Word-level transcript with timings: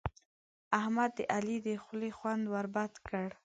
احمد 0.79 1.11
د 1.17 1.19
علي 1.33 1.57
د 1.67 1.67
خولې 1.83 2.11
خوند 2.17 2.43
ور 2.53 2.65
بد 2.75 2.93
کړ. 3.07 3.27